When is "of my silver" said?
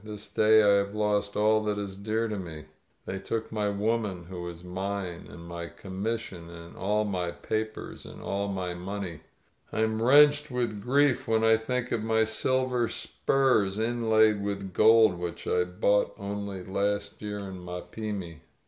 11.91-12.87